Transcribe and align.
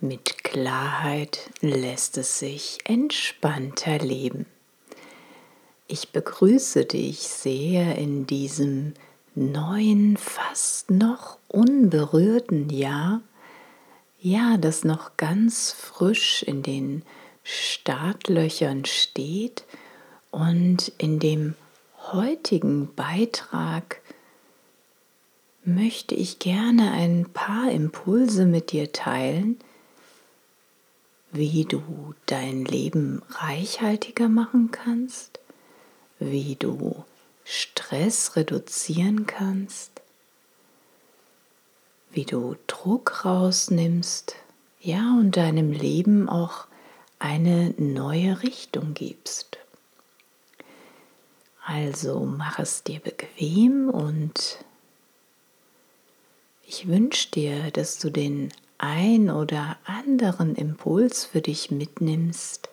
mit 0.00 0.44
Klarheit 0.44 1.50
lässt 1.60 2.18
es 2.18 2.38
sich 2.38 2.78
entspannter 2.84 3.98
leben. 3.98 4.46
Ich 5.88 6.10
begrüße 6.10 6.84
dich 6.84 7.20
sehr 7.20 7.96
in 7.96 8.26
diesem 8.26 8.94
neuen, 9.34 10.16
fast 10.16 10.90
noch 10.90 11.38
unberührten 11.48 12.70
Jahr, 12.70 13.20
ja, 14.18 14.56
das 14.56 14.84
noch 14.84 15.16
ganz 15.16 15.72
frisch 15.72 16.42
in 16.42 16.62
den 16.62 17.02
Startlöchern 17.44 18.84
steht 18.84 19.64
und 20.30 20.90
in 20.98 21.20
dem 21.20 21.54
heutigen 22.12 22.92
Beitrag 22.94 24.00
möchte 25.64 26.14
ich 26.14 26.38
gerne 26.38 26.92
ein 26.92 27.26
paar 27.32 27.70
Impulse 27.70 28.46
mit 28.46 28.72
dir 28.72 28.92
teilen, 28.92 29.58
wie 31.36 31.64
du 31.64 32.14
dein 32.26 32.64
Leben 32.64 33.22
reichhaltiger 33.30 34.28
machen 34.28 34.70
kannst, 34.70 35.38
wie 36.18 36.56
du 36.56 37.04
Stress 37.44 38.36
reduzieren 38.36 39.26
kannst, 39.26 39.90
wie 42.10 42.24
du 42.24 42.56
Druck 42.66 43.24
rausnimmst, 43.24 44.36
ja, 44.80 45.16
und 45.18 45.36
deinem 45.36 45.72
Leben 45.72 46.28
auch 46.28 46.66
eine 47.18 47.74
neue 47.78 48.42
Richtung 48.42 48.94
gibst. 48.94 49.58
Also 51.64 52.20
mach 52.20 52.58
es 52.58 52.84
dir 52.84 53.00
bequem 53.00 53.90
und 53.90 54.58
ich 56.66 56.88
wünsche 56.88 57.30
dir, 57.30 57.70
dass 57.70 57.98
du 57.98 58.10
den 58.10 58.52
ein 58.78 59.30
oder 59.30 59.76
anderen 59.84 60.54
Impuls 60.54 61.24
für 61.24 61.40
dich 61.40 61.70
mitnimmst, 61.70 62.68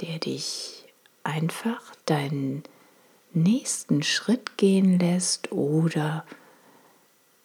der 0.00 0.18
dich 0.18 0.84
einfach 1.24 1.94
deinen 2.06 2.62
nächsten 3.32 4.02
Schritt 4.02 4.56
gehen 4.56 4.98
lässt 4.98 5.52
oder 5.52 6.24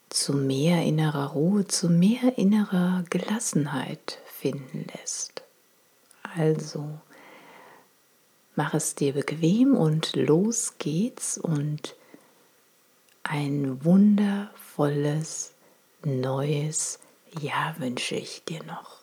zu 0.09 0.34
mehr 0.34 0.84
innerer 0.84 1.31
Ruhe, 1.31 1.68
zu 1.68 1.90
mehr 1.90 2.38
innerer 2.38 3.03
Gelassenheit 3.09 4.20
finden 4.26 4.86
lässt. 4.96 5.44
Also 6.36 7.00
mach 8.56 8.74
es 8.74 8.96
dir 8.96 9.14
bequem 9.14 9.76
und 9.76 10.16
los 10.16 10.76
geht's 10.78 11.38
und 11.38 11.96
ein 13.24 13.84
wundervolles 13.84 15.53
neues 16.03 17.00
Jahr 17.40 17.80
wünsche 17.80 18.16
ich 18.16 18.44
dir 18.46 18.63
noch. 18.63 18.97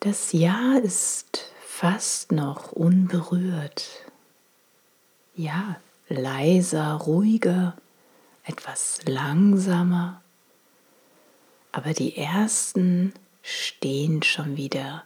Das 0.00 0.32
Jahr 0.32 0.80
ist 0.80 1.52
fast 1.60 2.32
noch 2.32 2.72
unberührt. 2.72 3.86
Ja, 5.34 5.76
leiser, 6.08 6.94
ruhiger, 6.94 7.76
etwas 8.44 9.00
langsamer. 9.04 10.22
Aber 11.72 11.92
die 11.92 12.16
ersten 12.16 13.12
stehen 13.42 14.22
schon 14.22 14.56
wieder 14.56 15.04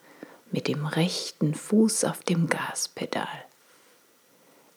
mit 0.53 0.69
dem 0.69 0.87
rechten 0.87 1.55
Fuß 1.55 2.05
auf 2.05 2.23
dem 2.23 2.49
Gaspedal. 2.49 3.45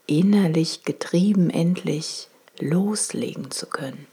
Innerlich 0.09 0.83
getrieben 0.83 1.49
endlich 1.49 2.29
loslegen 2.59 3.51
zu 3.51 3.67
können. 3.67 4.07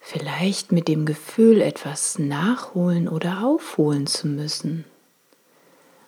Vielleicht 0.00 0.72
mit 0.72 0.88
dem 0.88 1.04
Gefühl, 1.04 1.60
etwas 1.60 2.18
nachholen 2.18 3.06
oder 3.06 3.44
aufholen 3.44 4.06
zu 4.06 4.28
müssen, 4.28 4.86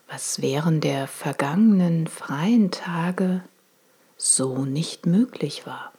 was 0.08 0.40
während 0.40 0.82
der 0.82 1.06
vergangenen 1.06 2.06
freien 2.06 2.70
Tage 2.70 3.42
so 4.16 4.64
nicht 4.64 5.04
möglich 5.04 5.66
war. 5.66 5.92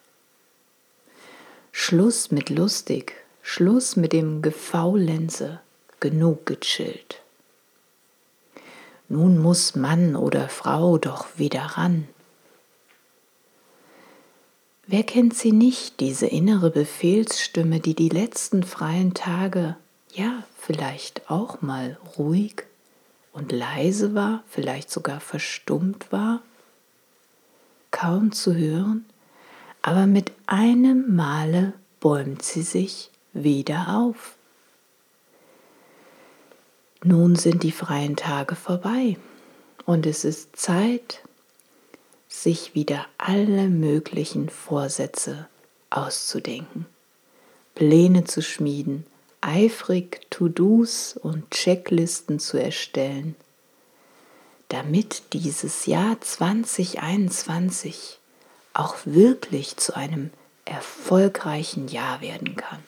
Schluss 1.72 2.32
mit 2.32 2.50
lustig, 2.50 3.14
Schluss 3.44 3.96
mit 3.96 4.12
dem 4.12 4.42
Gefaulenze, 4.42 5.60
genug 6.00 6.48
gechillt. 6.48 7.22
Nun 9.10 9.38
muss 9.38 9.76
Mann 9.76 10.16
oder 10.16 10.50
Frau 10.50 10.98
doch 10.98 11.28
wieder 11.38 11.62
ran. 11.62 12.08
Wer 14.86 15.04
kennt 15.04 15.36
sie 15.36 15.52
nicht, 15.52 16.00
diese 16.00 16.28
innere 16.28 16.70
Befehlsstimme, 16.70 17.82
die 17.82 17.94
die 17.94 18.08
letzten 18.10 18.64
freien 18.64 19.14
Tage, 19.14 19.76
ja, 20.14 20.44
vielleicht 20.58 21.30
auch 21.30 21.62
mal 21.62 21.98
ruhig 22.18 22.64
und 23.34 23.52
leise 23.52 24.16
war, 24.16 24.44
vielleicht 24.48 24.90
sogar 24.90 25.20
verstummt 25.20 26.12
war, 26.12 26.42
kaum 27.92 28.32
zu 28.32 28.56
hören, 28.56 29.06
aber 29.82 30.08
mit 30.08 30.32
einem 30.46 31.16
Male 31.16 31.74
bäumt 32.00 32.42
sie 32.42 32.62
sich 32.62 33.12
wieder 33.34 33.98
auf. 33.98 34.37
Nun 37.04 37.36
sind 37.36 37.64
die 37.64 37.72
freien 37.72 38.16
Tage 38.16 38.56
vorbei 38.56 39.18
und 39.86 40.06
es 40.06 40.26
ist 40.26 40.56
Zeit, 40.56 41.22
sich 42.28 42.76
wieder 42.76 43.06
alle 43.18 43.70
möglichen 43.70 44.50
Vorsätze 44.50 45.48
auszudenken, 45.90 46.86
Pläne 47.76 48.24
zu 48.24 48.42
schmieden, 48.42 49.06
eifrig 49.42 50.22
To-Dos 50.30 51.18
und 51.18 51.50
Checklisten 51.52 52.40
zu 52.40 52.58
erstellen, 52.58 53.36
damit 54.70 55.34
dieses 55.34 55.86
Jahr 55.86 56.20
2021 56.20 58.20
auch 58.74 58.96
wirklich 59.06 59.78
zu 59.78 59.96
einem 59.96 60.32
erfolgreichen 60.66 61.88
Jahr 61.88 62.22
werden 62.22 62.56
kann. 62.56 62.84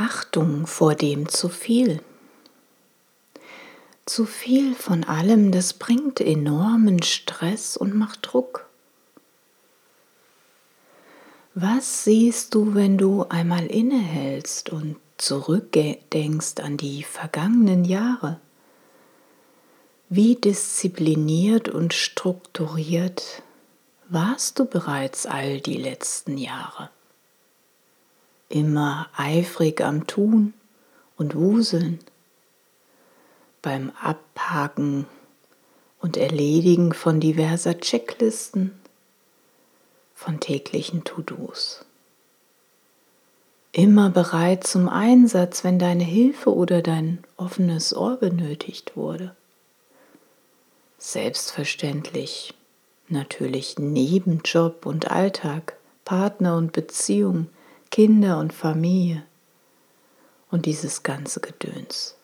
Achtung 0.00 0.68
vor 0.68 0.94
dem 0.94 1.28
zu 1.28 1.48
viel. 1.48 2.00
Zu 4.06 4.26
viel 4.26 4.76
von 4.76 5.02
allem, 5.02 5.50
das 5.50 5.72
bringt 5.74 6.20
enormen 6.20 7.02
Stress 7.02 7.76
und 7.76 7.96
macht 7.96 8.20
Druck. 8.22 8.68
Was 11.54 12.04
siehst 12.04 12.54
du, 12.54 12.76
wenn 12.76 12.96
du 12.96 13.24
einmal 13.24 13.66
innehältst 13.66 14.70
und 14.70 14.98
zurückdenkst 15.16 16.60
an 16.60 16.76
die 16.76 17.02
vergangenen 17.02 17.84
Jahre? 17.84 18.38
Wie 20.08 20.36
diszipliniert 20.36 21.68
und 21.68 21.92
strukturiert 21.92 23.42
warst 24.08 24.60
du 24.60 24.64
bereits 24.64 25.26
all 25.26 25.60
die 25.60 25.76
letzten 25.76 26.38
Jahre? 26.38 26.90
Immer 28.48 29.08
eifrig 29.16 29.80
am 29.82 30.06
Tun 30.06 30.54
und 31.16 31.34
Wuseln, 31.34 31.98
beim 33.60 33.92
Abhaken 34.00 35.06
und 36.00 36.16
Erledigen 36.16 36.94
von 36.94 37.20
diverser 37.20 37.78
Checklisten, 37.78 38.72
von 40.14 40.40
täglichen 40.40 41.04
To-Dos. 41.04 41.84
Immer 43.72 44.10
bereit 44.10 44.66
zum 44.66 44.88
Einsatz, 44.88 45.62
wenn 45.62 45.78
deine 45.78 46.04
Hilfe 46.04 46.54
oder 46.54 46.80
dein 46.80 47.22
offenes 47.36 47.94
Ohr 47.94 48.16
benötigt 48.16 48.96
wurde. 48.96 49.36
Selbstverständlich, 50.96 52.54
natürlich 53.08 53.78
neben 53.78 54.40
Job 54.44 54.86
und 54.86 55.10
Alltag, 55.10 55.76
Partner 56.04 56.56
und 56.56 56.72
Beziehung, 56.72 57.48
Kinder 57.90 58.38
und 58.38 58.52
Familie 58.52 59.24
und 60.50 60.66
dieses 60.66 61.02
ganze 61.02 61.40
Gedöns. 61.40 62.14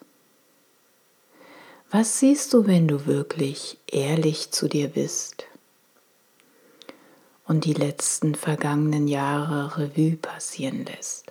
Was 1.91 2.19
siehst 2.19 2.53
du, 2.53 2.67
wenn 2.67 2.87
du 2.89 3.07
wirklich 3.07 3.79
ehrlich 3.87 4.51
zu 4.51 4.69
dir 4.69 4.89
bist 4.89 5.47
und 7.47 7.65
die 7.65 7.75
letzten 7.75 8.35
vergangenen 8.35 9.07
Jahre 9.07 9.79
Revue 9.79 10.17
passieren 10.17 10.85
lässt? 10.85 11.31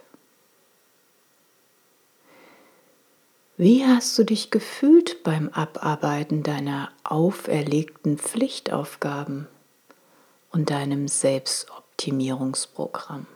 Wie 3.57 3.85
hast 3.85 4.17
du 4.17 4.23
dich 4.23 4.49
gefühlt 4.49 5.21
beim 5.23 5.49
Abarbeiten 5.49 6.43
deiner 6.43 6.91
auferlegten 7.03 8.17
Pflichtaufgaben 8.17 9.47
und 10.51 10.71
deinem 10.71 11.07
Selbstoptimierungsprogramm? 11.07 13.27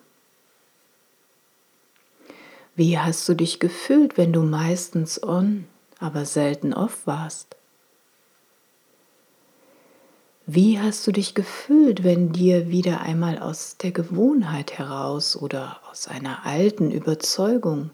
Wie 2.78 3.00
hast 3.00 3.28
du 3.28 3.34
dich 3.34 3.60
gefühlt, 3.60 4.18
wenn 4.18 4.32
du 4.32 4.44
meistens 4.44 5.24
on, 5.24 5.66
aber 5.98 6.26
selten 6.26 6.76
off 6.76 7.08
warst? 7.08 7.56
Wie 10.46 10.80
hast 10.80 11.08
du 11.08 11.12
dich 11.12 11.34
gefühlt, 11.34 12.04
wenn 12.04 12.32
dir 12.34 12.70
wieder 12.70 13.02
einmal 13.02 13.40
aus 13.40 13.78
der 13.78 13.92
Gewohnheit 13.92 14.78
heraus 14.78 15.36
oder 15.36 15.80
aus 15.90 16.08
einer 16.08 16.46
alten 16.46 16.92
Überzeugung 16.92 17.90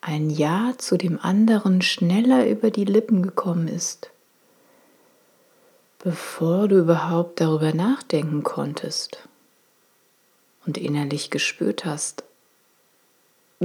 ein 0.00 0.30
Ja 0.30 0.74
zu 0.78 0.96
dem 0.96 1.18
anderen 1.20 1.82
schneller 1.82 2.46
über 2.46 2.70
die 2.70 2.84
Lippen 2.84 3.20
gekommen 3.20 3.66
ist, 3.66 4.10
bevor 5.98 6.68
du 6.68 6.78
überhaupt 6.78 7.40
darüber 7.40 7.74
nachdenken 7.74 8.44
konntest 8.44 9.28
und 10.66 10.78
innerlich 10.78 11.30
gespürt 11.30 11.84
hast, 11.84 12.22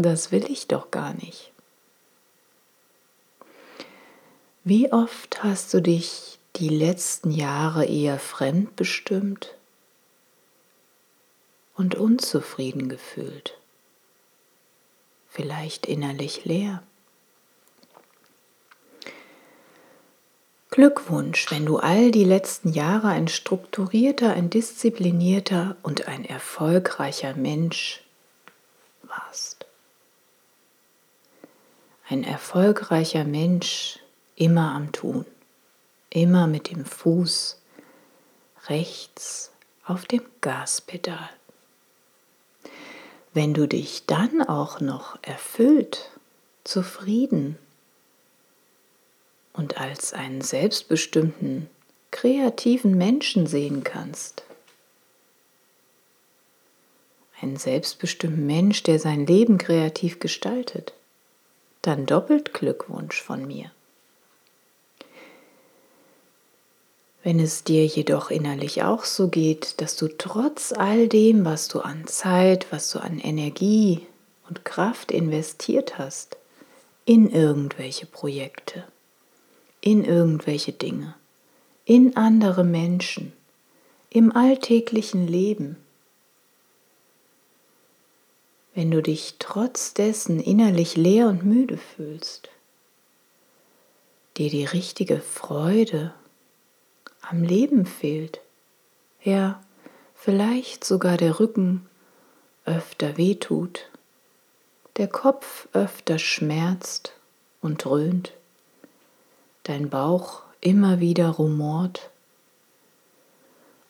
das 0.03 0.31
will 0.31 0.49
ich 0.49 0.67
doch 0.67 0.91
gar 0.91 1.13
nicht. 1.13 1.51
Wie 4.63 4.91
oft 4.91 5.43
hast 5.43 5.73
du 5.73 5.81
dich 5.81 6.39
die 6.57 6.69
letzten 6.69 7.31
Jahre 7.31 7.85
eher 7.85 8.19
fremdbestimmt 8.19 9.55
und 11.75 11.95
unzufrieden 11.95 12.89
gefühlt? 12.89 13.57
vielleicht 15.37 15.85
innerlich 15.85 16.45
leer. 16.45 16.81
Glückwunsch, 20.71 21.51
wenn 21.51 21.65
du 21.65 21.77
all 21.77 22.11
die 22.11 22.23
letzten 22.23 22.69
Jahre 22.69 23.09
ein 23.09 23.27
strukturierter, 23.27 24.33
ein 24.33 24.49
disziplinierter 24.49 25.75
und 25.83 26.07
ein 26.07 26.25
erfolgreicher 26.25 27.35
Mensch 27.35 28.03
warst. 29.03 29.56
Ein 32.09 32.23
erfolgreicher 32.23 33.25
Mensch 33.25 33.99
immer 34.37 34.73
am 34.73 34.93
Tun, 34.93 35.25
immer 36.09 36.47
mit 36.47 36.71
dem 36.71 36.85
Fuß 36.85 37.59
rechts 38.67 39.51
auf 39.85 40.05
dem 40.05 40.21
Gaspedal. 40.39 41.29
Wenn 43.33 43.53
du 43.53 43.67
dich 43.67 44.05
dann 44.05 44.41
auch 44.41 44.79
noch 44.79 45.19
erfüllt, 45.21 46.11
zufrieden 46.63 47.57
und 49.51 49.77
als 49.77 50.13
einen 50.13 50.39
selbstbestimmten, 50.39 51.69
kreativen 52.11 52.95
Menschen 52.97 53.47
sehen 53.47 53.83
kannst, 53.83 54.43
einen 57.41 57.57
selbstbestimmten 57.57 58.45
Mensch, 58.45 58.83
der 58.83 58.97
sein 58.97 59.25
Leben 59.25 59.57
kreativ 59.57 60.19
gestaltet, 60.19 60.93
dann 61.81 62.05
doppelt 62.05 62.53
Glückwunsch 62.53 63.21
von 63.21 63.45
mir. 63.45 63.71
Wenn 67.23 67.39
es 67.39 67.63
dir 67.63 67.85
jedoch 67.85 68.31
innerlich 68.31 68.83
auch 68.83 69.03
so 69.03 69.27
geht, 69.27 69.81
dass 69.81 69.97
du 69.97 70.07
trotz 70.07 70.71
all 70.71 71.07
dem, 71.07 71.43
was 71.43 71.67
du 71.67 71.81
an 71.81 72.07
Zeit, 72.07 72.67
was 72.71 72.89
du 72.91 72.99
an 72.99 73.19
Energie 73.19 74.05
und 74.47 74.63
Kraft 74.63 75.11
investiert 75.11 75.97
hast, 75.97 76.37
in 77.05 77.29
irgendwelche 77.29 78.05
Projekte, 78.05 78.83
in 79.81 80.03
irgendwelche 80.03 80.71
Dinge, 80.71 81.15
in 81.85 82.15
andere 82.15 82.63
Menschen, 82.63 83.33
im 84.09 84.35
alltäglichen 84.35 85.27
Leben, 85.27 85.77
wenn 88.77 88.91
du 88.91 89.01
dich 89.01 89.37
trotz 89.39 89.95
dessen 89.95 90.39
innerlich 90.39 90.95
leer 90.95 91.29
und 91.29 91.43
müde 91.43 91.77
fühlst, 91.77 92.49
dir 94.37 94.51
die 94.51 94.65
richtige 94.65 95.19
Freude 95.19 96.13
am 97.21 97.41
Leben 97.41 97.87
fehlt. 97.87 98.39
Ja, 99.23 99.63
vielleicht 100.13 100.83
sogar 100.83 101.17
der 101.17 101.39
Rücken 101.39 101.87
öfter 102.65 103.17
wehtut, 103.17 103.89
der 104.97 105.07
Kopf 105.07 105.67
öfter 105.73 106.19
schmerzt 106.19 107.13
und 107.61 107.83
dröhnt, 107.83 108.31
dein 109.63 109.89
Bauch 109.89 110.43
immer 110.61 110.99
wieder 110.99 111.29
rumort 111.29 112.11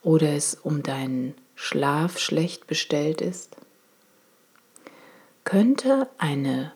oder 0.01 0.29
es 0.29 0.53
um 0.53 0.81
deinen 0.81 1.35
Schlaf 1.55 2.19
schlecht 2.19 2.67
bestellt 2.67 3.19
ist, 3.19 3.56
könnte 5.47 6.09
eine 6.17 6.73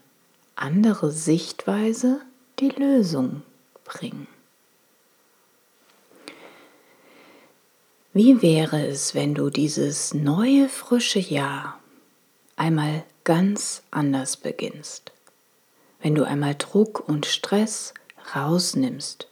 andere 0.56 1.12
Sichtweise 1.12 2.22
die 2.62 2.70
Lösung 2.70 3.42
bringen. 3.84 4.28
Wie 8.14 8.42
wäre 8.42 8.88
es, 8.88 9.14
wenn 9.14 9.36
du 9.36 9.50
dieses 9.50 10.14
neue, 10.14 10.70
frische 10.70 11.20
Jahr 11.20 11.82
einmal 12.56 13.04
ganz 13.26 13.84
anders 13.92 14.38
beginnst? 14.38 15.12
Wenn 16.02 16.16
du 16.16 16.24
einmal 16.24 16.56
Druck 16.56 17.10
und 17.10 17.26
Stress 17.26 17.94
rausnimmst 18.34 19.28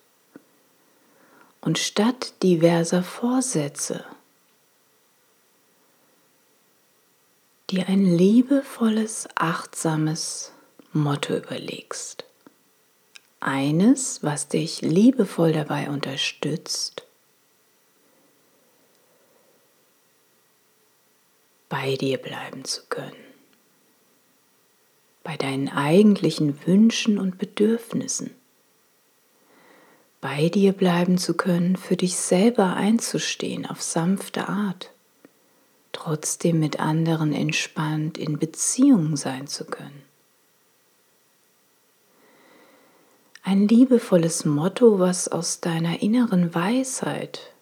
und 1.62 1.77
statt 1.79 2.34
diverser 2.43 3.03
Vorsätze 3.03 4.03
dir 7.70 7.88
ein 7.88 8.06
liebevolles, 8.06 9.28
achtsames 9.36 10.52
Motto 10.92 11.36
überlegst. 11.36 12.26
Eines, 13.40 14.24
was 14.24 14.48
dich 14.48 14.82
liebevoll 14.82 15.54
dabei 15.54 15.90
unterstützt, 15.90 17.06
bei 21.70 21.96
dir 21.96 22.18
bleiben 22.18 22.66
zu 22.66 22.82
können, 22.90 23.16
bei 25.24 25.38
deinen 25.38 25.70
eigentlichen 25.70 26.66
Wünschen 26.66 27.20
und 27.20 27.38
Bedürfnissen, 27.38 28.36
bei 30.22 30.50
dir 30.50 30.74
bleiben 30.74 31.18
zu 31.18 31.38
können, 31.38 31.76
für 31.76 31.96
dich 31.96 32.18
selber 32.18 32.76
einzustehen 32.76 33.66
auf 33.66 33.82
sanfte 33.82 34.50
Art, 34.50 34.92
trotzdem 36.00 36.60
mit 36.60 36.79
anderen 36.79 37.34
entspannt 37.34 38.18
in 38.18 38.39
Beziehung 38.39 39.18
sein 39.18 39.48
zu 39.48 39.65
können. 39.65 40.03
Ein 43.44 43.68
liebevolles 43.68 44.46
Motto, 44.46 45.00
was 45.00 45.27
aus 45.27 45.60
deiner 45.60 46.01
inneren 46.01 46.56
Weisheit 46.56 47.53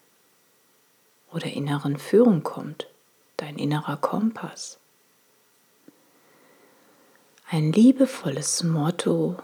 oder 1.32 1.48
inneren 1.48 1.98
Führung 1.98 2.44
kommt 2.44 2.88
dein 3.38 3.58
innerer 3.58 3.98
Kompass. 3.98 4.80
Ein 7.50 7.72
liebevolles 7.72 8.64
Motto, 8.64 9.38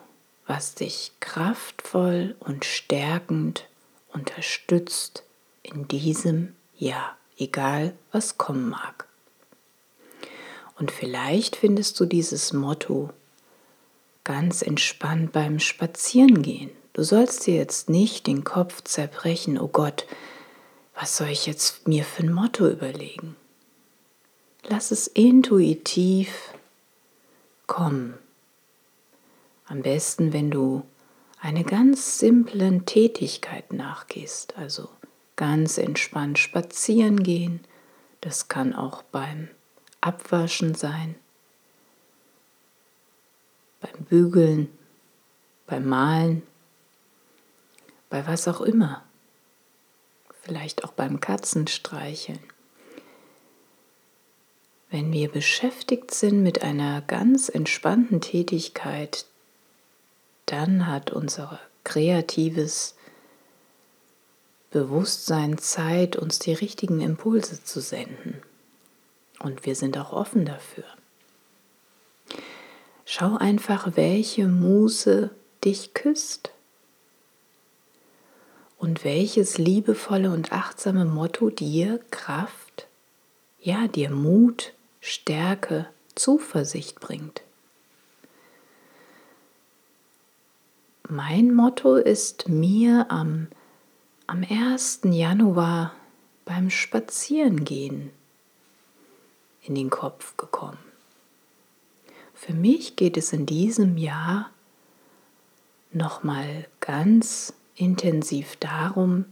was 0.47 0.75
dich 0.75 1.11
kraftvoll 1.19 2.35
und 2.39 2.65
stärkend 2.65 3.67
unterstützt 4.11 5.23
in 5.61 5.87
diesem 5.87 6.55
Jahr, 6.75 7.15
egal 7.43 7.93
was 8.11 8.37
kommen 8.37 8.69
mag. 8.69 9.07
Und 10.77 10.91
vielleicht 10.91 11.55
findest 11.55 11.99
du 11.99 12.05
dieses 12.05 12.53
Motto 12.53 13.11
ganz 14.23 14.61
entspannt 14.61 15.31
beim 15.31 15.59
Spazierengehen. 15.59 16.71
Du 16.93 17.03
sollst 17.03 17.45
dir 17.45 17.55
jetzt 17.55 17.89
nicht 17.89 18.27
den 18.27 18.43
Kopf 18.43 18.81
zerbrechen, 18.83 19.59
oh 19.59 19.67
Gott, 19.67 20.05
was 20.95 21.17
soll 21.17 21.29
ich 21.29 21.45
jetzt 21.45 21.87
mir 21.87 22.03
für 22.03 22.23
ein 22.23 22.33
Motto 22.33 22.67
überlegen? 22.67 23.35
Lass 24.67 24.91
es 24.91 25.07
intuitiv 25.07 26.53
kommen. 27.67 28.13
Am 29.65 29.81
besten, 29.81 30.33
wenn 30.33 30.51
du 30.51 30.83
eine 31.39 31.63
ganz 31.63 32.19
simplen 32.19 32.85
Tätigkeit 32.85 33.73
nachgehst, 33.73 34.55
also 34.57 34.89
ganz 35.35 35.77
entspannt 35.77 36.39
spazieren 36.39 37.23
gehen. 37.23 37.63
Das 38.21 38.47
kann 38.47 38.73
auch 38.73 39.03
beim 39.03 39.49
Abwaschen 40.01 40.75
sein, 40.75 41.15
beim 43.81 44.05
Bügeln, 44.05 44.69
beim 45.65 45.87
Malen, 45.87 46.43
bei 48.09 48.25
was 48.27 48.47
auch 48.47 48.61
immer. 48.61 49.03
Vielleicht 50.41 50.83
auch 50.83 50.91
beim 50.91 51.19
Katzenstreicheln. 51.19 52.39
Wenn 54.89 55.11
wir 55.11 55.31
beschäftigt 55.31 56.13
sind 56.13 56.43
mit 56.43 56.61
einer 56.61 57.01
ganz 57.01 57.49
entspannten 57.49 58.21
Tätigkeit, 58.21 59.25
dann 60.45 60.85
hat 60.85 61.11
unser 61.11 61.59
kreatives 61.83 62.95
Bewusstsein 64.73 65.59
Zeit, 65.59 66.15
uns 66.15 66.39
die 66.39 66.51
richtigen 66.51 66.99
Impulse 66.99 67.63
zu 67.63 67.79
senden. 67.79 68.41
Und 69.39 69.67
wir 69.67 69.75
sind 69.75 69.99
auch 69.99 70.11
offen 70.11 70.45
dafür. 70.45 70.85
Schau 73.05 73.37
einfach, 73.37 73.95
welche 73.95 74.47
Muse 74.47 75.29
dich 75.63 75.93
küsst 75.93 76.49
und 78.79 79.03
welches 79.03 79.59
liebevolle 79.59 80.31
und 80.31 80.51
achtsame 80.51 81.05
Motto 81.05 81.51
dir 81.51 81.99
Kraft, 82.09 82.87
ja, 83.61 83.87
dir 83.87 84.09
Mut, 84.09 84.73
Stärke, 85.01 85.87
Zuversicht 86.15 86.99
bringt. 86.99 87.43
Mein 91.07 91.53
Motto 91.53 91.95
ist 91.95 92.49
mir 92.49 93.05
am, 93.09 93.49
am 94.25 94.45
1. 94.49 95.01
Januar 95.03 95.93
beim 96.45 96.69
Spazierengehen 96.69 98.11
in 99.63 99.75
den 99.75 99.89
Kopf 99.89 100.37
gekommen. 100.37 100.77
Für 102.33 102.53
mich 102.53 102.95
geht 102.95 103.17
es 103.17 103.33
in 103.33 103.45
diesem 103.45 103.97
Jahr 103.97 104.49
nochmal 105.91 106.67
ganz 106.79 107.53
intensiv 107.75 108.55
darum, 108.57 109.25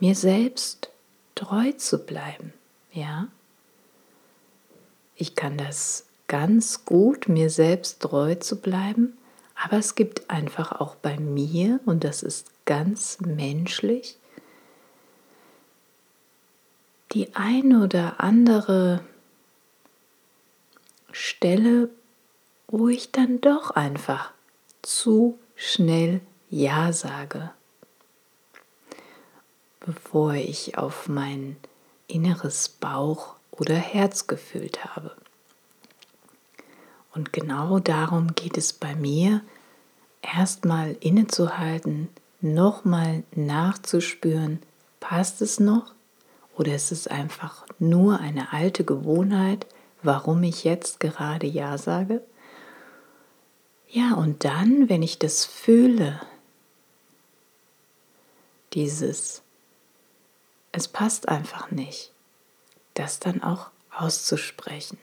mir 0.00 0.14
selbst 0.14 0.90
treu 1.34 1.72
zu 1.72 2.04
bleiben. 2.04 2.52
Ja, 2.92 3.28
ich 5.16 5.34
kann 5.34 5.58
das 5.58 6.06
ganz 6.28 6.84
gut, 6.84 7.28
mir 7.28 7.50
selbst 7.50 8.00
treu 8.00 8.34
zu 8.36 8.56
bleiben, 8.56 9.16
aber 9.54 9.76
es 9.78 9.94
gibt 9.94 10.30
einfach 10.30 10.72
auch 10.72 10.94
bei 10.96 11.18
mir, 11.18 11.80
und 11.84 12.04
das 12.04 12.22
ist 12.22 12.53
ganz 12.64 13.18
menschlich, 13.20 14.18
die 17.12 17.34
ein 17.34 17.80
oder 17.80 18.20
andere 18.20 19.04
Stelle, 21.12 21.90
wo 22.66 22.88
ich 22.88 23.12
dann 23.12 23.40
doch 23.40 23.70
einfach 23.70 24.32
zu 24.82 25.38
schnell 25.54 26.20
Ja 26.50 26.92
sage, 26.92 27.52
bevor 29.80 30.34
ich 30.34 30.76
auf 30.76 31.08
mein 31.08 31.56
inneres 32.08 32.68
Bauch 32.68 33.36
oder 33.52 33.76
Herz 33.76 34.26
gefühlt 34.26 34.84
habe. 34.84 35.16
Und 37.12 37.32
genau 37.32 37.78
darum 37.78 38.34
geht 38.34 38.58
es 38.58 38.72
bei 38.72 38.96
mir, 38.96 39.40
erstmal 40.20 40.96
innezuhalten, 40.98 42.08
nochmal 42.44 43.24
nachzuspüren, 43.34 44.60
passt 45.00 45.42
es 45.42 45.58
noch 45.58 45.94
oder 46.56 46.74
ist 46.74 46.92
es 46.92 47.08
einfach 47.08 47.66
nur 47.78 48.20
eine 48.20 48.52
alte 48.52 48.84
Gewohnheit, 48.84 49.66
warum 50.02 50.42
ich 50.42 50.62
jetzt 50.62 51.00
gerade 51.00 51.46
Ja 51.46 51.78
sage? 51.78 52.22
Ja, 53.88 54.14
und 54.14 54.44
dann, 54.44 54.88
wenn 54.88 55.02
ich 55.02 55.18
das 55.18 55.44
fühle, 55.44 56.20
dieses, 58.72 59.42
es 60.72 60.88
passt 60.88 61.28
einfach 61.28 61.70
nicht, 61.70 62.12
das 62.94 63.20
dann 63.20 63.42
auch 63.42 63.70
auszusprechen. 63.96 64.98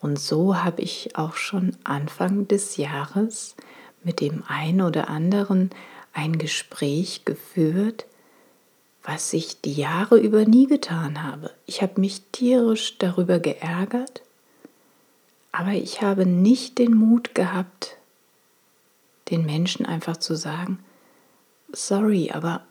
Und 0.00 0.18
so 0.18 0.56
habe 0.56 0.82
ich 0.82 1.16
auch 1.16 1.36
schon 1.36 1.76
Anfang 1.84 2.48
des 2.48 2.76
Jahres 2.76 3.54
mit 4.02 4.20
dem 4.20 4.42
einen 4.48 4.80
oder 4.80 5.08
anderen 5.08 5.70
ein 6.12 6.38
Gespräch 6.38 7.24
geführt, 7.24 8.06
was 9.02 9.32
ich 9.32 9.60
die 9.60 9.74
Jahre 9.74 10.18
über 10.18 10.44
nie 10.44 10.66
getan 10.66 11.22
habe. 11.22 11.50
Ich 11.66 11.82
habe 11.82 12.00
mich 12.00 12.22
tierisch 12.32 12.98
darüber 12.98 13.40
geärgert, 13.40 14.22
aber 15.50 15.72
ich 15.72 16.02
habe 16.02 16.24
nicht 16.24 16.78
den 16.78 16.94
Mut 16.94 17.34
gehabt, 17.34 17.96
den 19.30 19.44
Menschen 19.44 19.86
einfach 19.86 20.16
zu 20.16 20.36
sagen, 20.36 20.78
sorry, 21.72 22.30
aber 22.32 22.62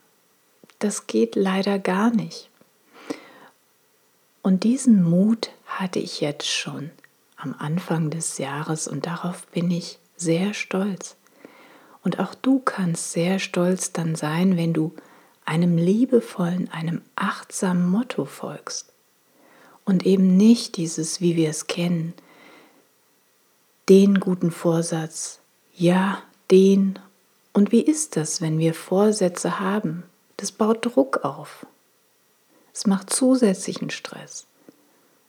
das 0.80 1.08
geht 1.08 1.36
leider 1.36 1.80
gar 1.80 2.12
nicht. 2.12 2.50
Und 4.42 4.64
diesen 4.64 5.04
Mut 5.04 5.52
hatte 5.66 6.00
ich 6.00 6.22
jetzt 6.22 6.48
schon 6.48 6.92
am 7.36 7.56
Anfang 7.58 8.10
des 8.10 8.38
Jahres 8.38 8.88
und 8.88 9.06
darauf 9.06 9.48
bin 9.48 9.70
ich 9.70 10.00
sehr 10.16 10.54
stolz. 10.54 11.16
Und 12.04 12.20
auch 12.20 12.34
du 12.34 12.60
kannst 12.60 13.12
sehr 13.12 13.40
stolz 13.40 13.92
dann 13.92 14.16
sein, 14.16 14.58
wenn 14.58 14.74
du 14.74 14.94
einem 15.46 15.78
liebevollen, 15.78 16.70
einem 16.72 17.02
achtsamen 17.16 17.90
Motto 17.90 18.26
folgst 18.26 18.92
und 19.86 20.06
eben 20.06 20.38
nicht 20.38 20.78
dieses, 20.78 21.22
wie 21.22 21.36
wir 21.36 21.50
es 21.50 21.68
kennen, 21.68 22.14
den 23.90 24.20
guten 24.20 24.52
Vorsatz, 24.52 25.40
ja, 25.74 26.22
den. 26.50 27.00
Und 27.54 27.72
wie 27.72 27.82
ist 27.82 28.16
das, 28.16 28.42
wenn 28.42 28.60
wir 28.60 28.74
Vorsätze 28.74 29.60
haben? 29.60 30.04
Das 30.38 30.52
baut 30.52 30.86
Druck 30.86 31.26
auf. 31.26 31.66
Es 32.74 32.88
macht 32.88 33.12
zusätzlichen 33.12 33.90
Stress. 33.90 34.46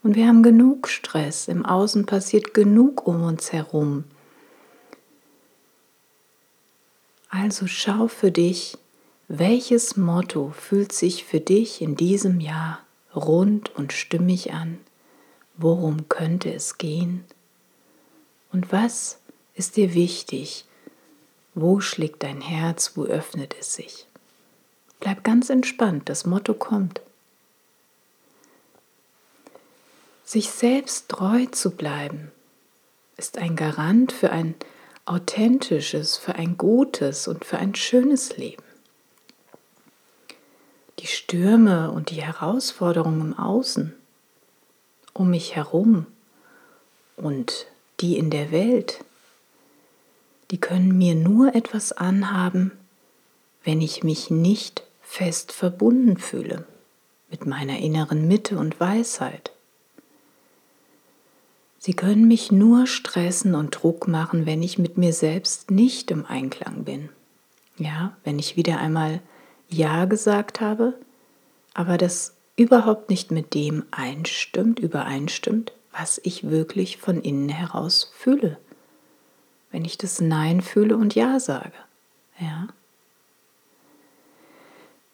Und 0.02 0.14
wir 0.14 0.26
haben 0.26 0.42
genug 0.42 0.88
Stress. 0.88 1.48
Im 1.48 1.64
Außen 1.64 2.06
passiert 2.06 2.54
genug 2.54 3.06
um 3.06 3.22
uns 3.24 3.52
herum. 3.52 4.04
Also 7.34 7.66
schau 7.66 8.08
für 8.08 8.30
dich, 8.30 8.76
welches 9.26 9.96
Motto 9.96 10.50
fühlt 10.50 10.92
sich 10.92 11.24
für 11.24 11.40
dich 11.40 11.80
in 11.80 11.96
diesem 11.96 12.40
Jahr 12.40 12.80
rund 13.16 13.74
und 13.74 13.94
stimmig 13.94 14.52
an? 14.52 14.78
Worum 15.56 16.10
könnte 16.10 16.52
es 16.52 16.76
gehen? 16.76 17.24
Und 18.52 18.70
was 18.70 19.18
ist 19.54 19.78
dir 19.78 19.94
wichtig? 19.94 20.66
Wo 21.54 21.80
schlägt 21.80 22.22
dein 22.22 22.42
Herz? 22.42 22.92
Wo 22.96 23.04
öffnet 23.04 23.56
es 23.58 23.72
sich? 23.72 24.06
Bleib 25.00 25.24
ganz 25.24 25.48
entspannt, 25.48 26.10
das 26.10 26.26
Motto 26.26 26.52
kommt. 26.52 27.00
Sich 30.22 30.50
selbst 30.50 31.08
treu 31.08 31.46
zu 31.46 31.70
bleiben, 31.70 32.30
ist 33.16 33.38
ein 33.38 33.56
Garant 33.56 34.12
für 34.12 34.30
ein 34.30 34.54
authentisches, 35.04 36.16
für 36.16 36.34
ein 36.36 36.56
gutes 36.56 37.28
und 37.28 37.44
für 37.44 37.58
ein 37.58 37.74
schönes 37.74 38.36
Leben. 38.36 38.62
Die 40.98 41.06
Stürme 41.06 41.90
und 41.90 42.10
die 42.10 42.22
Herausforderungen 42.22 43.20
im 43.20 43.38
Außen, 43.38 43.94
um 45.12 45.30
mich 45.30 45.56
herum 45.56 46.06
und 47.16 47.66
die 48.00 48.16
in 48.16 48.30
der 48.30 48.50
Welt, 48.50 49.04
die 50.50 50.58
können 50.58 50.96
mir 50.96 51.14
nur 51.14 51.54
etwas 51.54 51.92
anhaben, 51.92 52.72
wenn 53.64 53.80
ich 53.80 54.04
mich 54.04 54.30
nicht 54.30 54.84
fest 55.00 55.52
verbunden 55.52 56.18
fühle 56.18 56.66
mit 57.30 57.46
meiner 57.46 57.78
inneren 57.78 58.28
Mitte 58.28 58.58
und 58.58 58.78
Weisheit. 58.78 59.52
Sie 61.84 61.94
können 61.94 62.28
mich 62.28 62.52
nur 62.52 62.86
stressen 62.86 63.56
und 63.56 63.70
Druck 63.82 64.06
machen, 64.06 64.46
wenn 64.46 64.62
ich 64.62 64.78
mit 64.78 64.98
mir 64.98 65.12
selbst 65.12 65.72
nicht 65.72 66.12
im 66.12 66.24
Einklang 66.24 66.84
bin. 66.84 67.08
Ja, 67.76 68.16
wenn 68.22 68.38
ich 68.38 68.56
wieder 68.56 68.78
einmal 68.78 69.18
Ja 69.68 70.04
gesagt 70.04 70.60
habe, 70.60 70.94
aber 71.74 71.98
das 71.98 72.34
überhaupt 72.54 73.10
nicht 73.10 73.32
mit 73.32 73.52
dem 73.52 73.82
einstimmt, 73.90 74.78
übereinstimmt, 74.78 75.72
was 75.90 76.20
ich 76.22 76.48
wirklich 76.48 76.98
von 76.98 77.20
innen 77.20 77.48
heraus 77.48 78.12
fühle. 78.14 78.58
Wenn 79.72 79.84
ich 79.84 79.98
das 79.98 80.20
Nein 80.20 80.60
fühle 80.60 80.96
und 80.96 81.16
Ja 81.16 81.40
sage. 81.40 81.72
Ja. 82.38 82.68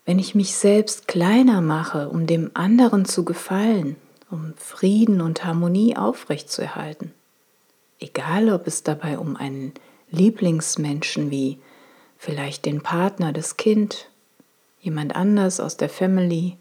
Wenn 0.04 0.18
ich 0.18 0.34
mich 0.34 0.54
selbst 0.54 1.08
kleiner 1.08 1.62
mache, 1.62 2.10
um 2.10 2.26
dem 2.26 2.50
anderen 2.52 3.06
zu 3.06 3.24
gefallen, 3.24 3.96
um 4.30 4.54
Frieden 4.56 5.20
und 5.20 5.44
Harmonie 5.44 5.96
aufrechtzuerhalten. 5.96 7.12
Egal, 8.00 8.50
ob 8.50 8.66
es 8.66 8.82
dabei 8.82 9.18
um 9.18 9.36
einen 9.36 9.72
Lieblingsmenschen 10.10 11.30
wie 11.30 11.58
vielleicht 12.18 12.66
den 12.66 12.82
Partner, 12.82 13.32
das 13.32 13.56
Kind, 13.56 14.08
jemand 14.80 15.16
anders 15.16 15.60
aus 15.60 15.76
der 15.76 15.88
Family 15.88 16.56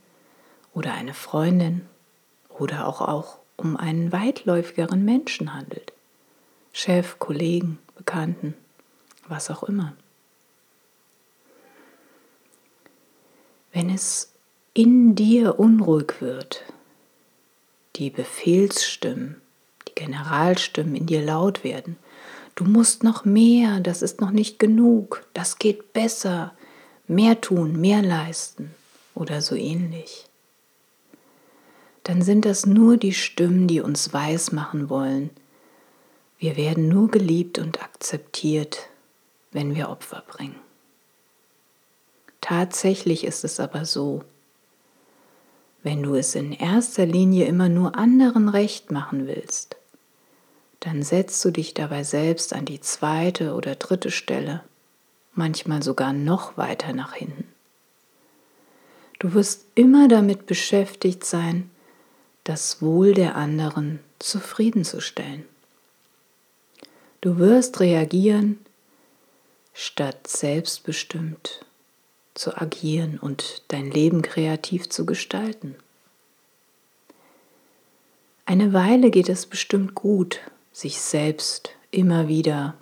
oder 0.73 0.93
eine 0.93 1.13
Freundin 1.13 1.85
oder 2.49 2.87
auch, 2.87 3.01
auch 3.01 3.37
um 3.55 3.77
einen 3.77 4.11
weitläufigeren 4.11 5.03
Menschen 5.03 5.53
handelt. 5.53 5.93
Chef, 6.73 7.19
Kollegen, 7.19 7.79
Bekannten, 7.95 8.53
was 9.27 9.49
auch 9.49 9.63
immer. 9.63 9.93
Wenn 13.73 13.89
es 13.89 14.31
in 14.73 15.15
dir 15.15 15.59
unruhig 15.59 16.13
wird, 16.19 16.63
die 17.97 18.09
Befehlsstimmen, 18.09 19.41
die 19.87 19.95
Generalstimmen 19.95 20.95
in 20.95 21.05
dir 21.05 21.21
laut 21.21 21.63
werden, 21.63 21.97
du 22.55 22.63
musst 22.63 23.03
noch 23.03 23.25
mehr, 23.25 23.79
das 23.79 24.01
ist 24.01 24.21
noch 24.21 24.31
nicht 24.31 24.59
genug, 24.59 25.25
das 25.33 25.57
geht 25.57 25.93
besser, 25.93 26.53
mehr 27.07 27.41
tun, 27.41 27.79
mehr 27.79 28.01
leisten 28.01 28.71
oder 29.15 29.41
so 29.41 29.55
ähnlich, 29.55 30.25
dann 32.03 32.21
sind 32.21 32.45
das 32.45 32.65
nur 32.65 32.97
die 32.97 33.13
Stimmen, 33.13 33.67
die 33.67 33.81
uns 33.81 34.13
weismachen 34.13 34.89
wollen, 34.89 35.29
wir 36.39 36.55
werden 36.55 36.87
nur 36.87 37.09
geliebt 37.09 37.57
und 37.57 37.81
akzeptiert, 37.81 38.89
wenn 39.51 39.75
wir 39.75 39.89
Opfer 39.89 40.23
bringen. 40.27 40.59
Tatsächlich 42.41 43.23
ist 43.23 43.43
es 43.43 43.59
aber 43.59 43.85
so, 43.85 44.23
wenn 45.87 46.03
du 46.03 46.15
es 46.15 46.35
in 46.35 46.51
erster 46.51 47.05
Linie 47.05 47.45
immer 47.45 47.69
nur 47.69 47.95
anderen 47.95 48.49
recht 48.49 48.91
machen 48.91 49.25
willst, 49.25 49.77
dann 50.81 51.01
setzt 51.01 51.45
du 51.45 51.49
dich 51.49 51.73
dabei 51.73 52.03
selbst 52.03 52.51
an 52.51 52.65
die 52.65 52.81
zweite 52.81 53.53
oder 53.53 53.75
dritte 53.75 54.11
Stelle, 54.11 54.65
manchmal 55.33 55.81
sogar 55.81 56.11
noch 56.11 56.57
weiter 56.57 56.91
nach 56.91 57.13
hinten. 57.13 57.47
Du 59.19 59.33
wirst 59.33 59.65
immer 59.75 60.09
damit 60.09 60.45
beschäftigt 60.45 61.23
sein, 61.23 61.69
das 62.43 62.81
Wohl 62.81 63.13
der 63.13 63.37
anderen 63.37 64.01
zufriedenzustellen. 64.19 65.45
Du 67.21 67.37
wirst 67.37 67.79
reagieren, 67.79 68.59
statt 69.73 70.27
selbstbestimmt 70.27 71.65
zu 72.37 72.55
agieren 72.57 73.17
und 73.19 73.63
dein 73.69 73.89
Leben 73.89 74.21
kreativ 74.21 74.89
zu 74.89 75.05
gestalten. 75.05 75.75
Eine 78.45 78.71
Weile 78.73 79.11
geht 79.11 79.29
es 79.29 79.45
bestimmt 79.45 79.95
gut, 79.95 80.39
sich 80.71 81.01
selbst 81.01 81.71
immer 81.91 82.27
wieder 82.27 82.75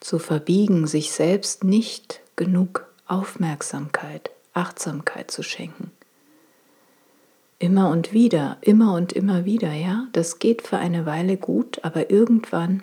zu 0.00 0.18
verbiegen, 0.18 0.86
sich 0.86 1.12
selbst 1.12 1.64
nicht 1.64 2.20
genug 2.34 2.86
Aufmerksamkeit, 3.06 4.30
Achtsamkeit 4.54 5.30
zu 5.30 5.42
schenken. 5.42 5.92
Immer 7.58 7.90
und 7.90 8.12
wieder, 8.12 8.58
immer 8.60 8.94
und 8.94 9.12
immer 9.12 9.44
wieder, 9.44 9.72
ja, 9.72 10.08
das 10.12 10.38
geht 10.38 10.62
für 10.62 10.78
eine 10.78 11.06
Weile 11.06 11.36
gut, 11.36 11.84
aber 11.84 12.10
irgendwann 12.10 12.82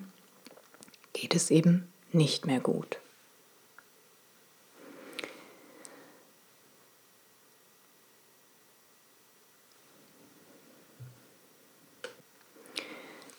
geht 1.13 1.35
es 1.35 1.51
eben 1.51 1.87
nicht 2.11 2.45
mehr 2.45 2.59
gut. 2.59 2.97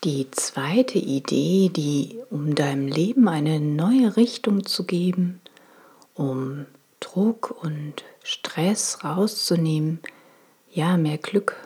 Die 0.04 0.30
zweite 0.32 0.98
Idee, 0.98 1.70
die 1.70 2.18
um 2.28 2.54
deinem 2.54 2.88
Leben 2.88 3.26
eine 3.26 3.58
neue 3.58 4.18
Richtung 4.18 4.66
zu 4.66 4.84
geben, 4.84 5.40
um 6.12 6.66
Druck 7.00 7.62
und 7.62 8.04
Stress 8.22 9.02
rauszunehmen, 9.02 10.00
ja, 10.70 10.98
mehr 10.98 11.16
Glück 11.16 11.56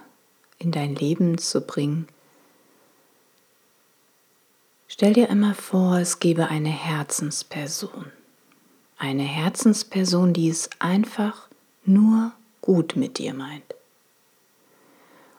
in 0.60 0.70
dein 0.70 0.94
Leben 0.94 1.38
zu 1.38 1.62
bringen. 1.62 2.06
Stell 4.86 5.14
dir 5.14 5.30
einmal 5.30 5.54
vor, 5.54 5.98
es 5.98 6.20
gäbe 6.20 6.46
eine 6.46 6.70
Herzensperson. 6.70 8.12
Eine 8.98 9.24
Herzensperson, 9.24 10.32
die 10.32 10.48
es 10.48 10.70
einfach 10.78 11.48
nur 11.84 12.30
gut 12.60 12.94
mit 12.94 13.18
dir 13.18 13.34
meint. 13.34 13.74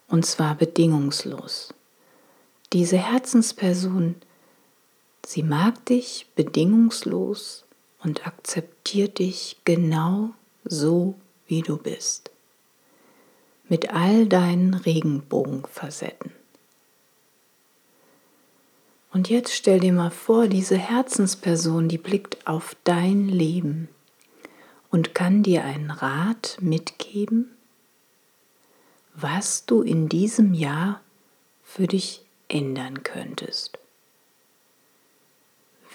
Und 0.10 0.26
zwar 0.26 0.56
bedingungslos. 0.56 1.74
Diese 2.72 2.98
Herzensperson, 2.98 4.16
sie 5.26 5.42
mag 5.42 5.84
dich 5.86 6.28
bedingungslos 6.36 7.66
und 8.04 8.28
akzeptiert 8.28 9.18
dich 9.18 9.58
genau 9.66 10.32
so, 10.64 11.16
wie 11.48 11.64
du 11.64 11.78
bist. 11.78 12.30
Mit 13.70 13.92
all 13.92 14.28
deinen 14.28 14.76
Regenbogenfacetten. 14.76 16.32
Und 19.12 19.30
jetzt 19.30 19.56
stell 19.56 19.80
dir 19.80 19.94
mal 19.94 20.12
vor, 20.12 20.48
diese 20.48 20.78
Herzensperson, 20.78 21.88
die 21.90 21.98
blickt 21.98 22.46
auf 22.46 22.76
dein 22.84 23.28
Leben 23.28 23.90
und 24.92 25.16
kann 25.16 25.42
dir 25.42 25.64
einen 25.64 25.90
Rat 25.90 26.58
mitgeben, 26.62 27.50
was 29.16 29.66
du 29.66 29.82
in 29.82 30.08
diesem 30.08 30.54
Jahr 30.54 31.02
für 31.64 31.88
dich 31.88 32.24
ändern 32.50 33.04
könntest. 33.04 33.78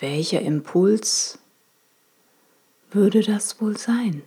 Welcher 0.01 0.41
Impuls 0.41 1.39
würde 2.91 3.23
das 3.23 3.61
wohl 3.61 3.77
sein? 3.77 4.23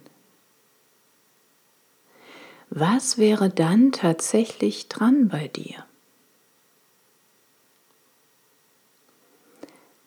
Was 2.69 3.17
wäre 3.17 3.49
dann 3.49 3.91
tatsächlich 3.91 4.89
dran 4.89 5.29
bei 5.29 5.47
dir? 5.47 5.85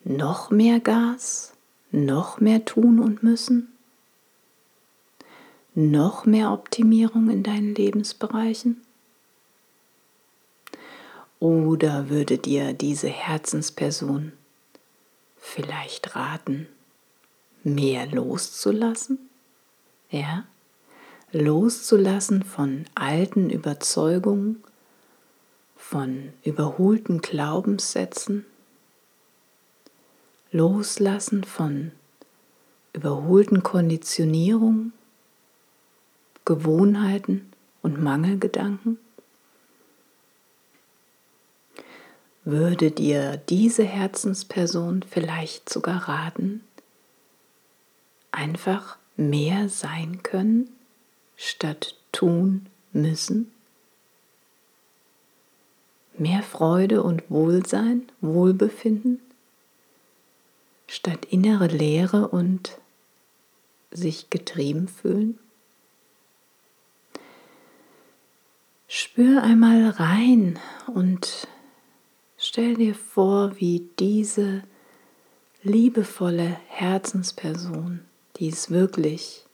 Noch 0.04 0.50
mehr 0.50 0.80
Gas? 0.80 1.54
Noch 1.90 2.40
mehr 2.40 2.64
tun 2.64 3.00
und 3.00 3.22
müssen? 3.22 3.72
Noch 5.74 6.26
mehr 6.26 6.52
Optimierung 6.52 7.30
in 7.30 7.42
deinen 7.42 7.74
Lebensbereichen? 7.74 8.82
Oder 11.40 12.10
würde 12.10 12.36
dir 12.36 12.74
diese 12.74 13.08
Herzensperson 13.08 14.32
vielleicht 15.38 16.14
raten, 16.14 16.68
mehr 17.64 18.06
loszulassen? 18.06 19.18
Ja? 20.10 20.44
Loszulassen 21.32 22.42
von 22.42 22.84
alten 22.94 23.48
Überzeugungen, 23.48 24.62
von 25.78 26.34
überholten 26.44 27.22
Glaubenssätzen, 27.22 28.44
loslassen 30.52 31.44
von 31.44 31.92
überholten 32.92 33.62
Konditionierungen, 33.62 34.92
Gewohnheiten 36.44 37.50
und 37.80 38.02
Mangelgedanken? 38.02 38.98
Würde 42.50 42.90
dir 42.90 43.36
diese 43.36 43.84
Herzensperson 43.84 45.02
vielleicht 45.02 45.68
sogar 45.68 46.08
raten, 46.08 46.62
einfach 48.32 48.96
mehr 49.16 49.68
sein 49.68 50.22
können, 50.22 50.68
statt 51.36 51.96
tun 52.12 52.66
müssen? 52.92 53.50
Mehr 56.18 56.42
Freude 56.42 57.02
und 57.02 57.30
Wohlsein, 57.30 58.10
Wohlbefinden, 58.20 59.20
statt 60.86 61.24
innere 61.30 61.66
Leere 61.66 62.28
und 62.28 62.78
sich 63.90 64.28
getrieben 64.28 64.88
fühlen? 64.88 65.38
Spür 68.86 69.42
einmal 69.42 69.88
rein 69.90 70.58
und 70.88 71.46
stell 72.50 72.74
dir 72.74 72.96
vor, 72.96 73.60
wie 73.60 73.88
diese 74.00 74.64
liebevolle 75.62 76.56
Herzensperson, 76.66 78.00
die 78.36 78.48
es 78.48 78.70
wirklich 78.70 79.44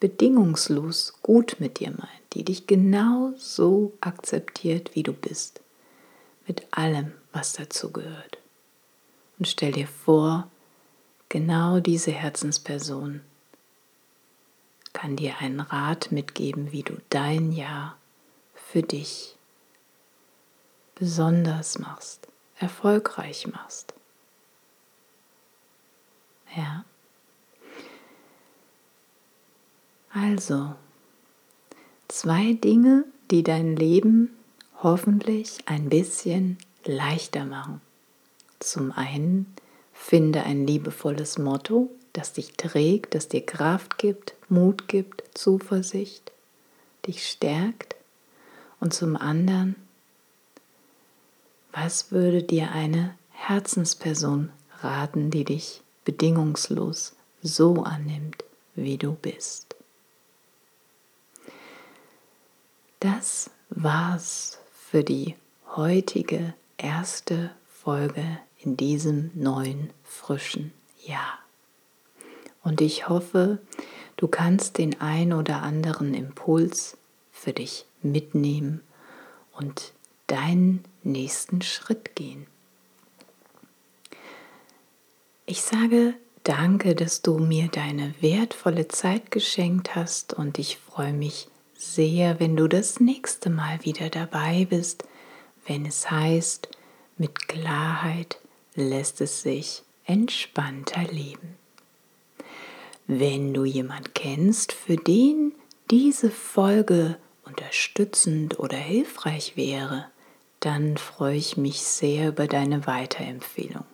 bedingungslos 0.00 1.14
gut 1.22 1.56
mit 1.60 1.80
dir 1.80 1.92
meint, 1.92 2.34
die 2.34 2.44
dich 2.44 2.66
genau 2.66 3.32
so 3.38 3.94
akzeptiert, 4.02 4.94
wie 4.94 5.02
du 5.02 5.14
bist, 5.14 5.62
mit 6.46 6.66
allem, 6.72 7.12
was 7.32 7.54
dazu 7.54 7.90
gehört. 7.90 8.36
Und 9.38 9.48
stell 9.48 9.72
dir 9.72 9.88
vor, 9.88 10.50
genau 11.30 11.80
diese 11.80 12.12
Herzensperson 12.12 13.22
kann 14.92 15.16
dir 15.16 15.38
einen 15.38 15.60
Rat 15.60 16.12
mitgeben, 16.12 16.70
wie 16.70 16.82
du 16.82 16.98
dein 17.08 17.50
Jahr 17.50 17.96
für 18.52 18.82
dich 18.82 19.33
besonders 20.94 21.78
machst, 21.78 22.28
erfolgreich 22.58 23.46
machst. 23.46 23.94
Ja. 26.56 26.84
Also, 30.12 30.74
zwei 32.08 32.52
Dinge, 32.52 33.04
die 33.30 33.42
dein 33.42 33.74
Leben 33.74 34.30
hoffentlich 34.82 35.58
ein 35.66 35.88
bisschen 35.88 36.58
leichter 36.84 37.44
machen. 37.44 37.80
Zum 38.60 38.92
einen, 38.92 39.52
finde 39.92 40.44
ein 40.44 40.66
liebevolles 40.66 41.38
Motto, 41.38 41.90
das 42.12 42.32
dich 42.32 42.52
trägt, 42.52 43.14
das 43.14 43.28
dir 43.28 43.44
Kraft 43.44 43.98
gibt, 43.98 44.34
Mut 44.48 44.86
gibt, 44.86 45.24
Zuversicht, 45.36 46.30
dich 47.06 47.28
stärkt. 47.28 47.96
Und 48.78 48.94
zum 48.94 49.16
anderen, 49.16 49.74
was 51.74 52.12
würde 52.12 52.42
dir 52.42 52.70
eine 52.70 53.14
Herzensperson 53.30 54.50
raten, 54.80 55.30
die 55.30 55.44
dich 55.44 55.82
bedingungslos 56.04 57.16
so 57.42 57.82
annimmt, 57.82 58.44
wie 58.76 58.96
du 58.96 59.12
bist? 59.14 59.74
Das 63.00 63.50
war's 63.70 64.58
für 64.72 65.02
die 65.02 65.34
heutige 65.74 66.54
erste 66.78 67.50
Folge 67.68 68.24
in 68.60 68.76
diesem 68.76 69.30
neuen, 69.34 69.90
frischen 70.04 70.72
Jahr. 71.04 71.38
Und 72.62 72.80
ich 72.80 73.08
hoffe, 73.08 73.58
du 74.16 74.28
kannst 74.28 74.78
den 74.78 75.00
ein 75.00 75.32
oder 75.32 75.62
anderen 75.62 76.14
Impuls 76.14 76.96
für 77.32 77.52
dich 77.52 77.84
mitnehmen 78.00 78.80
und 79.52 79.92
deinen 80.26 80.84
nächsten 81.02 81.62
Schritt 81.62 82.16
gehen. 82.16 82.46
Ich 85.46 85.62
sage 85.62 86.14
danke, 86.42 86.94
dass 86.94 87.22
du 87.22 87.38
mir 87.38 87.68
deine 87.68 88.14
wertvolle 88.20 88.88
Zeit 88.88 89.30
geschenkt 89.30 89.94
hast 89.94 90.32
und 90.32 90.58
ich 90.58 90.78
freue 90.78 91.12
mich 91.12 91.48
sehr, 91.76 92.40
wenn 92.40 92.56
du 92.56 92.66
das 92.68 93.00
nächste 93.00 93.50
Mal 93.50 93.84
wieder 93.84 94.08
dabei 94.08 94.66
bist, 94.68 95.04
wenn 95.66 95.84
es 95.86 96.10
heißt, 96.10 96.68
mit 97.18 97.48
Klarheit 97.48 98.38
lässt 98.74 99.20
es 99.20 99.42
sich 99.42 99.82
entspannter 100.04 101.04
leben. 101.04 101.56
Wenn 103.06 103.52
du 103.52 103.64
jemand 103.64 104.14
kennst, 104.14 104.72
für 104.72 104.96
den 104.96 105.52
diese 105.90 106.30
Folge 106.30 107.18
unterstützend 107.44 108.58
oder 108.58 108.76
hilfreich 108.76 109.56
wäre, 109.56 110.06
dann 110.64 110.96
freue 110.96 111.36
ich 111.36 111.56
mich 111.56 111.82
sehr 111.82 112.28
über 112.28 112.46
deine 112.46 112.86
Weiterempfehlung. 112.86 113.84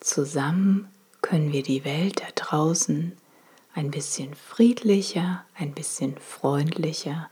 Zusammen 0.00 0.88
können 1.20 1.52
wir 1.52 1.62
die 1.62 1.84
Welt 1.84 2.20
da 2.20 2.26
draußen 2.34 3.12
ein 3.74 3.90
bisschen 3.90 4.34
friedlicher, 4.34 5.44
ein 5.54 5.72
bisschen 5.72 6.16
freundlicher 6.18 7.28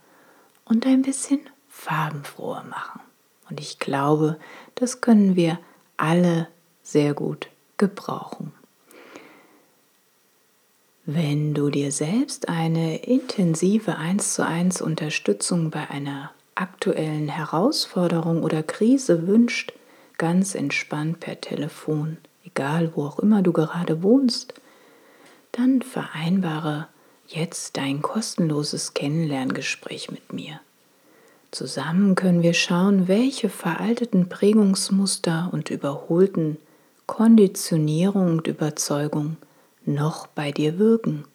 und 0.65 0.85
ein 0.85 1.01
bisschen 1.01 1.39
farbenfroher 1.69 2.63
machen. 2.63 3.01
Und 3.49 3.59
ich 3.59 3.79
glaube, 3.79 4.37
das 4.75 5.01
können 5.01 5.35
wir 5.35 5.59
alle 5.97 6.47
sehr 6.83 7.13
gut 7.13 7.49
gebrauchen. 7.77 8.53
Wenn 11.05 11.53
du 11.53 11.69
dir 11.69 11.91
selbst 11.91 12.47
eine 12.47 12.97
intensive 13.03 13.97
1 13.97 14.35
zu 14.35 14.45
1 14.45 14.81
Unterstützung 14.81 15.71
bei 15.71 15.89
einer 15.89 16.31
aktuellen 16.61 17.27
Herausforderung 17.27 18.43
oder 18.43 18.63
Krise 18.63 19.27
wünscht, 19.27 19.73
ganz 20.17 20.55
entspannt 20.55 21.19
per 21.19 21.41
Telefon, 21.41 22.17
egal 22.45 22.91
wo 22.95 23.05
auch 23.05 23.19
immer 23.19 23.41
du 23.41 23.51
gerade 23.51 24.03
wohnst, 24.03 24.53
dann 25.51 25.81
vereinbare 25.81 26.87
jetzt 27.27 27.77
dein 27.77 28.01
kostenloses 28.01 28.93
Kennenlerngespräch 28.93 30.11
mit 30.11 30.31
mir. 30.31 30.59
Zusammen 31.49 32.15
können 32.15 32.43
wir 32.43 32.53
schauen, 32.53 33.07
welche 33.07 33.49
veralteten 33.49 34.29
Prägungsmuster 34.29 35.49
und 35.51 35.69
überholten 35.69 36.57
Konditionierung 37.07 38.37
und 38.37 38.47
Überzeugung 38.47 39.37
noch 39.85 40.27
bei 40.27 40.51
dir 40.51 40.79
wirken 40.79 41.25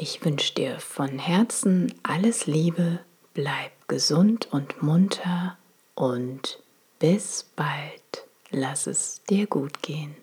Ich 0.00 0.24
wünsche 0.24 0.54
dir 0.54 0.78
von 0.78 1.18
Herzen 1.18 1.92
alles 2.04 2.46
Liebe, 2.46 3.00
bleib 3.34 3.72
gesund 3.88 4.46
und 4.52 4.80
munter 4.80 5.58
und 5.96 6.62
bis 7.00 7.50
bald. 7.56 8.28
Lass 8.50 8.86
es 8.86 9.24
dir 9.28 9.48
gut 9.48 9.82
gehen. 9.82 10.14